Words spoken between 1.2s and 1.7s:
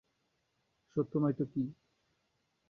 নয় তো কী!